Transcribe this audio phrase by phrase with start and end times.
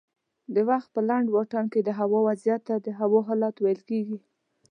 [0.53, 4.17] د وخت په لنډ واټن کې دهوا وضعیت ته د هوا حالت ویل کېږي